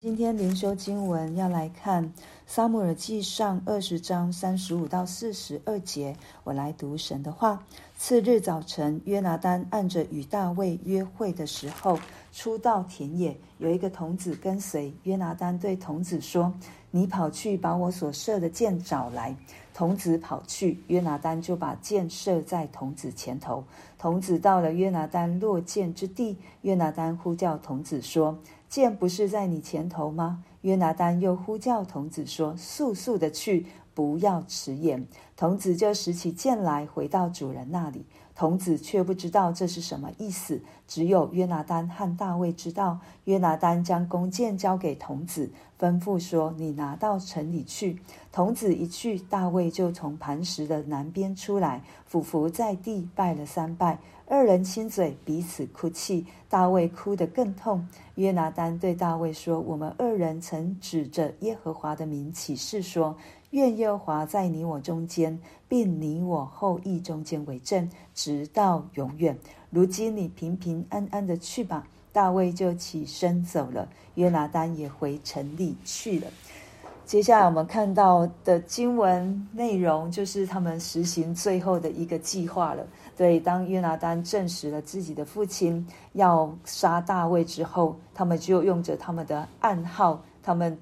[0.00, 2.04] 今天灵修经文要来看
[2.46, 7.60] 《撒母耳记上》二十章三十五到四十二节，我来读神的话。
[7.96, 11.98] 次日早晨，约拿丹按着与大卫约会的时候，
[12.32, 14.94] 出到田野，有一个童子跟随。
[15.02, 16.54] 约拿丹对童子说
[16.92, 19.34] ：“你跑去把我所射的箭找来。”
[19.78, 23.62] 童子跑去，约拿丹就把箭射在童子前头。
[23.96, 28.36] 童子到了约拿丹落箭之地，约拿丹呼叫童子说：
[28.68, 30.42] 箭不是在你前头吗？
[30.62, 35.06] 约拿丹又呼叫童子说：“速速的去，不要迟延。”
[35.38, 38.04] 童子就拾起箭来，回到主人那里。
[38.38, 43.00] 童子却不知道这是什么意思，只有约拿单和大卫知道。
[43.24, 47.98] 约拿单将弓箭交给童子，吩咐说：“你拿到城里去。”
[48.30, 53.98] 童子一去，大卫就从磐石的南边出来，俯伏在地，拜了三拜。
[54.28, 56.24] 二人亲嘴，彼此哭泣。
[56.48, 57.88] 大卫哭得更痛。
[58.14, 63.16] 约拿单对大卫说：“我们二人曾指着耶和华的名起誓说，
[63.50, 69.38] 愿耶和华在你我中间，并你我后裔中间为证，直到永远。
[69.70, 76.26] 如今你平平安安的去吧。”大卫就起身走了，约拿单也回城里去了。
[77.04, 82.84] 接下来我们看到的经文内容，就是他们实行最后的一个计划了。
[83.16, 90.76] 对，当约拿单证实了自己的父亲要杀大卫之后，他们就用着他们的暗号，他们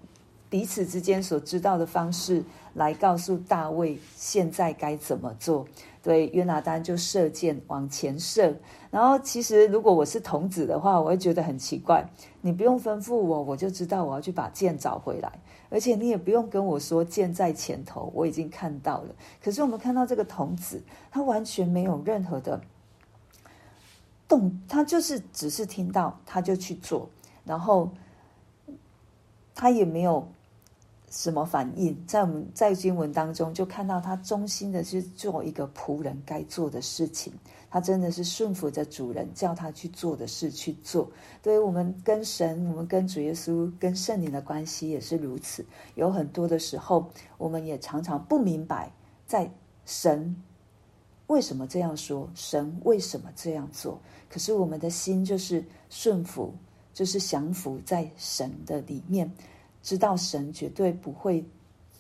[0.49, 2.45] 彼此之间所知道的方式
[2.75, 5.67] 来告诉大卫现在该怎么做。
[6.03, 8.55] 对，约拿单就射箭往前射。
[8.93, 12.09] 然后，其实如果我是童子的话，我会觉得很奇怪。
[12.41, 15.33] 你不用吩咐我，我就知道我要去把箭找回来。
[15.69, 19.15] 而且你也不用跟我说箭在前头，我已经看到了。
[19.43, 22.61] 可是我们看到这个童子，他完全没有任何的
[24.29, 27.11] 动，他就是只是听到，他就去做，
[27.45, 27.91] 然后
[29.57, 30.29] 他也没有
[31.17, 31.97] 什么反应。
[32.07, 37.33] 在我们在经文当中就看到他忠心的去做一个仆人该做的事情。
[37.69, 41.11] 他真的是顺服着主人叫他去做的事去做。
[41.43, 45.65] 对于我们跟神、我们跟主耶稣、跟圣灵的关系也是如此。
[45.95, 48.93] 有很多的时候，我们也常常不明白，
[49.27, 49.51] 在
[49.85, 50.37] 神
[51.27, 54.01] 为什么这样说，神为什么这样做。
[54.31, 56.55] 可是我们的心就是顺服，
[56.95, 59.31] 就是降服在神的里面，
[59.87, 61.45] 知道神绝对不会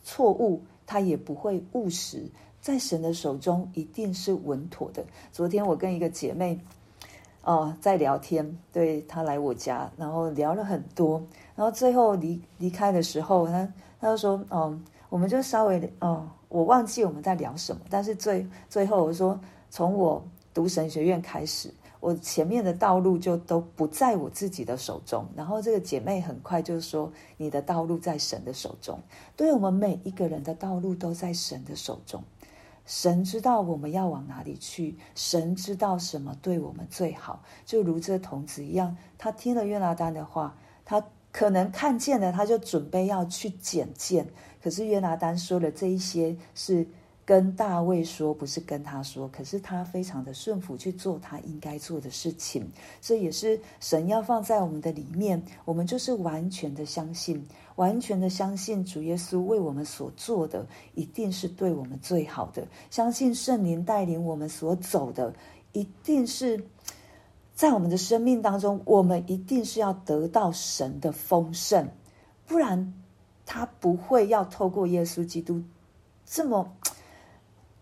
[0.03, 2.29] 错误，他也不会误时。
[2.61, 5.05] 在神的手中一定是稳妥的。
[5.31, 6.59] 昨天我跟一个姐妹，
[7.43, 11.25] 哦，在聊天，对，她来我家，然后聊了很多，
[11.55, 14.77] 然后最后离离开的时候，她她就说，哦，
[15.09, 19.39] 我们就稍微，哦，我忘记我们在聊什么，但是最最后我说，
[19.71, 20.21] 从我
[20.53, 25.27] 读神学院开始，我前面的道路就都不在我自己的手中。
[25.35, 29.01] 然后这个姐妹很快就说，你的道路在神的手中。
[29.37, 32.23] 对，我们每一个人的道路都在神的手中。
[32.85, 44.29] 神知道我们要往哪里去，神知道什么对我们最好，就如这童子一样，他听了约拿单的话，他可能看见了，他就准备要去捡剑，
[44.63, 46.87] 可是约拿单说的这一些是。
[47.27, 52.71] 跟大卫说，不是跟他说，可是他非常的顺服去做他应该做的事情，
[53.01, 55.43] 这也是神要放在我们的里面。
[55.65, 57.45] 我们就是完全的相信，
[57.75, 65.35] 完全的相信主耶稣为我们所做的一定是对我们最好的，相信圣灵带领我们所走的
[65.73, 66.65] 一定是
[67.57, 71.89] 在我们的生命当中，我们一定是要得到神的丰盛，
[72.47, 72.95] 不然
[73.45, 75.61] 他不会要透过耶稣基督
[76.25, 76.73] 这么。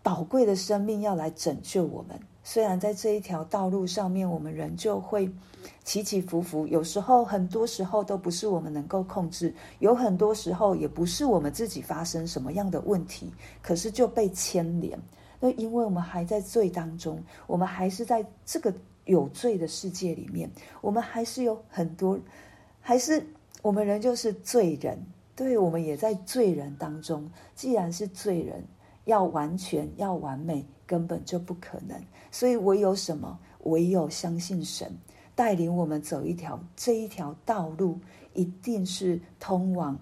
[0.05, 5.27] 宝贵的生命要来拯救我们，虽然在这一条道路上面，我们仍旧会
[5.83, 13.33] 起起伏伏，有时候，很多时候都不是我们能够控制，有很多时候也不是我们自己发生什么样的问题，
[13.63, 14.95] 可是就被牵连。
[15.39, 18.71] 那因为我们还在罪当中，我们还是在这个
[19.05, 20.47] 有罪的世界里面，
[20.81, 22.19] 我们还是有很多，
[22.79, 23.25] 还是
[23.63, 25.03] 我们仍旧是罪人，
[25.35, 27.27] 对，我们也在罪人当中。
[27.55, 28.63] 既然是罪人。
[29.05, 31.99] 要完全要完美，根本就不可能。
[32.29, 33.39] 所以唯有什么？
[33.63, 34.95] 唯有相信神
[35.33, 37.97] 带领我们走一条这一条道路，
[38.33, 39.97] 一定是通往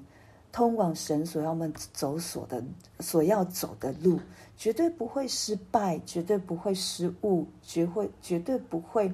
[0.51, 2.61] 通往神所要我们走所的
[2.99, 4.19] 所要走的路，
[4.57, 9.13] 绝对不会失败，绝对不会失误，绝会绝对不会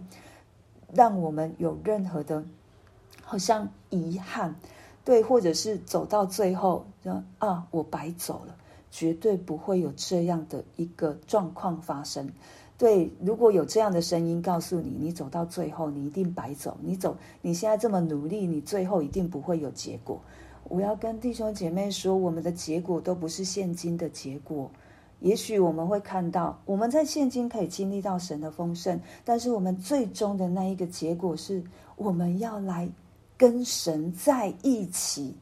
[0.92, 2.44] 让我们有任何的，
[3.22, 4.56] 好像遗憾，
[5.06, 6.88] 对，或者是走到最后，
[7.38, 8.56] 啊，我白走了。
[8.92, 12.30] 绝对不会有这样的一个状况发生。
[12.78, 16.78] 对，如果有这样的声音告诉你，你走到最后，你一定白走。
[16.82, 20.20] 你走，你现在这么努力，你最后一定不会有结果。
[20.64, 24.72] 我要跟弟兄姐妹说，我们的结果都不是现今的结果。
[25.20, 31.62] 也许我们会看到，我们在现今可以经历到神的丰盛，但是我们最终的那一个结果是，
[31.98, 32.90] 我们要来
[33.36, 35.36] 跟神在一起。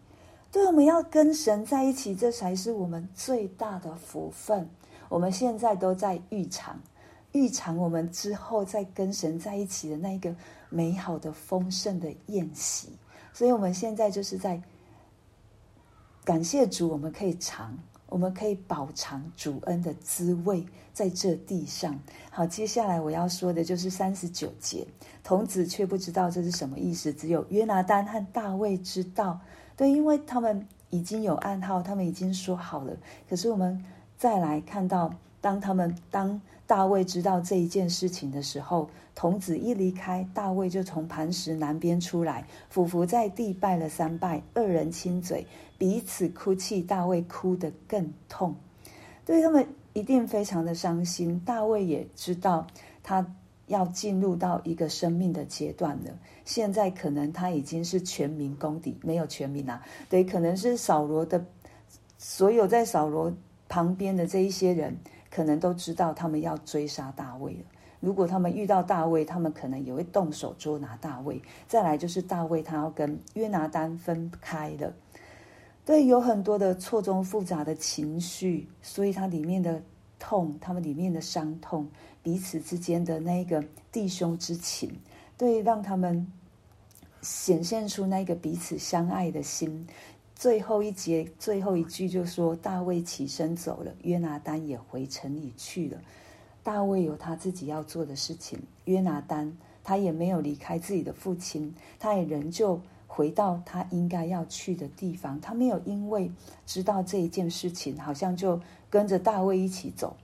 [0.52, 4.68] 对，我们要跟神在一起，这才是我们最大的福分。
[5.10, 6.80] 我们现在都在预尝。
[7.34, 10.34] 预尝我们之后再跟神在一起的那一个
[10.70, 12.90] 美好的丰盛的宴席，
[13.34, 14.60] 所以我们现在就是在
[16.24, 17.78] 感谢主，我们可以尝，
[18.08, 22.00] 我们可以饱尝主恩的滋味在这地上。
[22.32, 24.88] 好，接下来我要说的就是三十九节，
[25.24, 29.40] 童子却不知道这是什么意思，只有约拿单和大卫知道。
[29.78, 32.92] 对，因为他们已经有暗号，他们已经说好了。
[33.30, 33.82] 可是我们
[34.18, 36.42] 再来看到，当他们当。
[36.68, 45.48] 大卫知道这一件事情的时候，童子一离开，大卫就从磐石南边出来，俯伏在地拜了三拜，二人亲嘴，
[45.78, 46.82] 彼此哭泣。
[46.82, 48.54] 大卫哭得更痛，
[49.26, 51.40] 对他们一定非常的伤心。
[51.46, 52.68] 大卫也知道
[53.02, 53.26] 他
[53.68, 56.12] 要进入到一个生命的阶段了，
[56.44, 61.46] 现在可能他已经是全民公敌，没有全民啊，对，可能是扫罗的
[62.18, 63.32] 所有在扫罗
[63.70, 64.98] 旁边的这一些人。
[65.30, 67.60] 可能都知道他们要追杀大卫了。
[68.00, 71.40] 如果他们遇到大卫，他们可能也会动手捉拿大卫。
[71.68, 74.92] 再来就是大卫，他要跟约拿单分开了。
[75.86, 79.80] 对，有很多的错综复杂的情绪，所以他里面的
[80.20, 81.88] 痛，他们里面的伤痛，
[82.22, 84.92] 彼此之间的那个弟兄之情，
[85.38, 86.32] 对，让他们
[87.22, 89.88] 显现出那个彼此相爱的心。
[90.36, 96.00] 最后一节最后一句就说：“大卫起身走了，约拿单也回城里去了。
[96.62, 102.80] 大卫有他自己要做的事情，约拿单他也没有离开自己的父亲，他也仍旧
[103.18, 105.42] 回到他应该要去的地方。
[105.42, 106.32] 他没有因为
[106.68, 108.62] 知道这一件事情，好像就
[108.92, 110.16] 跟着大卫一起走。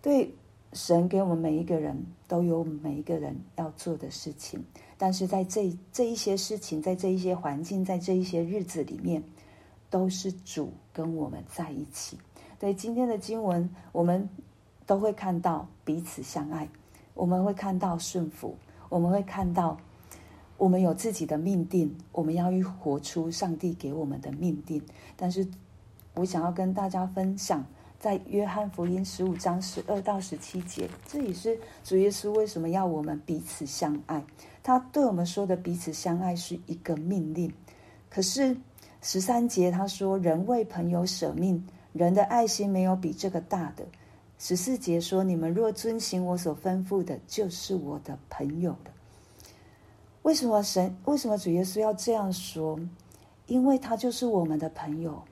[0.00, 0.34] 对，
[0.72, 4.64] 神给我们每一个人都有每一个人要做的事情，
[4.96, 9.22] 但是在这这一些事情，在这一些环境，在这一些日子里面。”
[9.90, 12.16] 都是主跟我们在一起。
[12.60, 14.30] 对今天的经文，我们
[14.86, 16.68] 都会看到彼此相爱，
[17.12, 18.54] 我们会看到顺服，
[18.88, 19.76] 我们会看到
[20.60, 24.82] 我们有自己的命定，我们要去活出上帝给我们的命定。
[25.16, 25.48] 但是，
[26.14, 27.64] 我想要跟大家分享，
[27.98, 34.22] 在约翰福音十五章十二到十七节，这也是主耶稣为什么要我们彼此相爱？
[34.62, 37.50] 他对我们说的彼此相爱是一个命令，
[38.10, 38.54] 可是。
[39.02, 43.82] 十三节他说：“人为朋友舍命，人的爱心没有比这个大的。”
[44.38, 48.90] 十四节说：“你们若遵行我所吩咐的，就是我的朋友了。”
[50.22, 50.94] 为什么神？
[51.06, 52.78] 为什么主耶稣要这样说？
[53.46, 55.22] 因为他就是我们的朋友，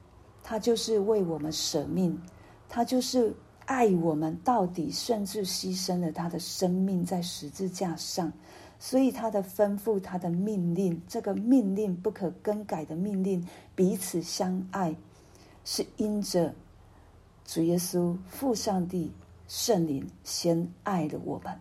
[0.42, 2.20] 他就是为我们舍命，
[2.68, 3.34] 他就是
[3.66, 8.32] 爱我们到底，甚至牺牲了他的生命在十字架上。
[8.80, 13.44] 所以他的吩咐，他的命令，这个命令不可更改的命令，
[13.74, 14.94] 彼此相爱，
[15.64, 16.54] 是因着
[17.44, 19.12] 主耶稣父上帝
[19.48, 21.60] 圣灵先爱了我们，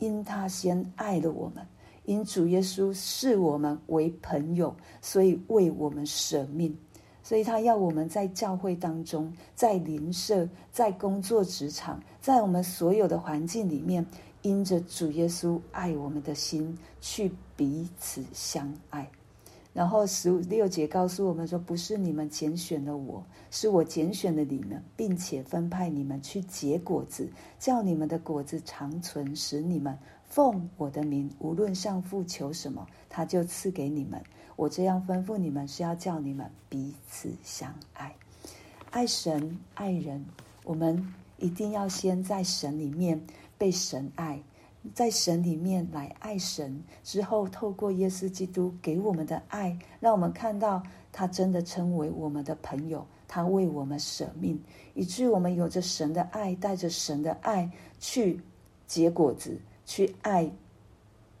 [0.00, 1.64] 因他先爱了我们，
[2.04, 6.76] 因主耶稣视我们为朋友，所以为我们舍命。
[7.22, 14.04] 所以他要我们在教会当中，在邻舍，在工作职场，在我们所有的环境里面。
[14.42, 19.08] 因着主耶稣爱我们的心，去彼此相爱。
[19.72, 34.22] 然后十六节告诉我们说：“不是你们拣选了我，是我拣选了你们，并且分派你们去结果子，叫你们的果子长存，使你们奉我的名，无论向父求什么，他就赐给你们。
[34.56, 38.14] 我这样吩咐你们，是要叫你们彼此相爱，
[38.90, 40.24] 爱神爱人。
[40.64, 43.20] 我们一定要先在神里面。”
[43.58, 44.42] 被神爱，
[44.94, 54.60] 在神里面来爱神之后，透过耶稣基督给我们的爱，让我们看到他真的称为我们的朋友，他为我们舍命，
[54.94, 57.70] 以至于我们有着神的爱，带着神的爱
[58.00, 58.40] 去
[58.86, 60.50] 结果子，去爱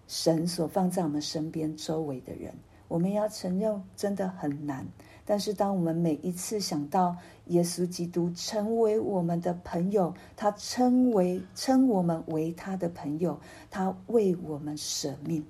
[0.06, 2.54] 神所放在我们身边周围的人。
[2.88, 4.86] 我们要承认，真的很难。
[5.24, 13.38] 但是，当我们每一次想到耶稣基督成为我们的朋友，他称为称我们为他的朋友，
[13.70, 15.44] 他为我们舍命，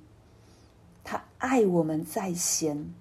[1.02, 2.92] 他爱我们在先，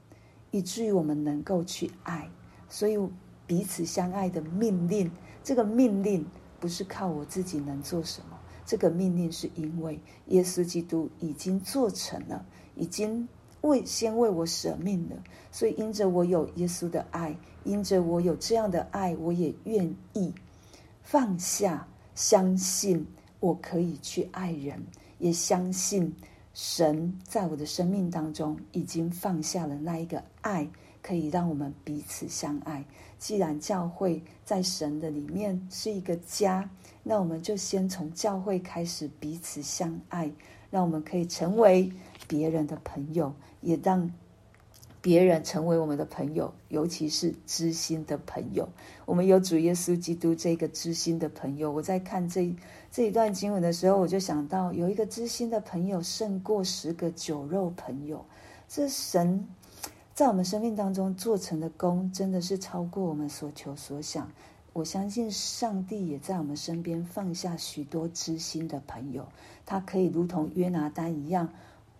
[0.51, 2.29] 以至于我们能够去爱。
[2.69, 2.97] 所以，
[3.45, 5.11] 彼此相爱的命令，
[5.43, 6.25] 这个命令
[6.57, 13.27] 不是靠我自己能做什么，这个命令是因为耶稣基督已经做成了，已经
[13.62, 15.15] 为先为我舍命了。
[15.51, 20.34] 所以因着我有耶稣的爱，因着我有这样的爱，我也愿意
[21.01, 23.06] 放下，相信
[23.39, 24.82] 我可以去爱人，
[25.20, 26.13] 也相信
[26.53, 30.68] 神在我的生命当中已经放下了那一个爱。
[31.03, 32.86] 可以让我们彼此相爱。
[33.18, 36.70] 既然教会在神的里面是一个家，
[37.01, 40.32] 那我们就先从教会开始彼此相爱，
[40.70, 41.91] 让我们可以成为
[42.31, 44.09] 别人的朋友，也让
[45.01, 48.69] 别人成为我们的朋友，尤其是知心的朋友。
[49.05, 51.69] 我们有主耶稣基督这个知心的朋友。
[51.69, 52.55] 我在看这
[52.89, 58.25] 这一段经文的时候，我就想到有一个知心的朋友胜过十个酒肉朋友。
[58.69, 59.45] 这神。
[60.13, 64.31] 在我们生命当中做成的功，真的是超过我们所求所想。
[64.73, 69.27] 我相信上帝也在我们身边放下许多知心的朋友，
[69.65, 71.50] 他可以如同约拿单一样，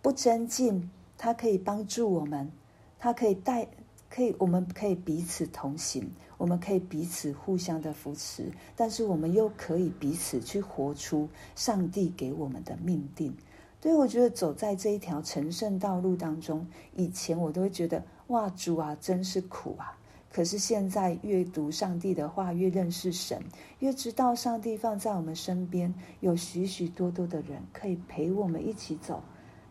[0.02, 2.52] 不增进，他可以帮助我们，
[3.00, 3.68] 他可以带，
[4.10, 13.36] 可以，我们可以彼此同行，我们可以彼此互相的扶持，但是我们又可以彼此去活出上帝给我们的命定。
[13.80, 19.98] 对，我觉得走在这一条成圣道路当中，以前我都会觉得哇，主啊，真是苦啊！
[20.32, 23.42] 可是现在越读上帝的话，越认识神，
[23.80, 29.22] 越知道上帝放在我们身边有许许多多的人可以陪我们一起走。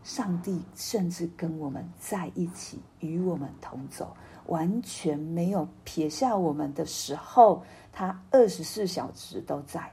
[0.03, 4.13] 上帝甚至跟我们在一起，与我们同走，
[4.47, 9.91] 完全没有撇下我们的时候，他二十四小时都在。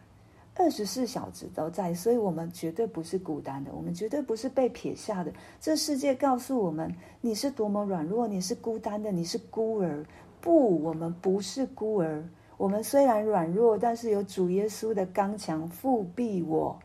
[0.60, 5.32] 二十四小时都在，所以我们绝对不是孤单的，我们绝对不是被撇下的。
[5.60, 10.04] 这世界告诉我们，你是多么软弱，你是孤单的，你是孤儿。
[10.40, 12.24] 不，我们不是孤儿。
[12.56, 16.76] 我们虽然软弱，但是有主耶稣的刚强覆庇我。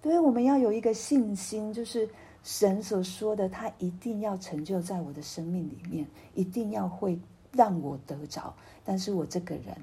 [0.00, 2.08] 所以我们要有一个信心，就是
[2.42, 7.18] 神所说的，他一定要成就在我的生命里面，一定要会
[7.52, 8.54] 让我得着。
[8.84, 9.76] 但是我这个人。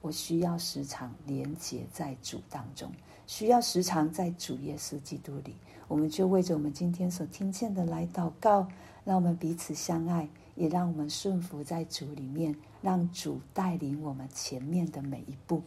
[0.00, 2.88] 我需要时常连结在主当中，
[3.26, 5.56] 需要时常在主耶稣基督里。
[5.88, 8.68] 我们就为着我们今天所听见的来祷告，
[9.04, 15.60] 让我们彼此相爱，也让我们顺服在主里面，让主带领我们前面的每一步。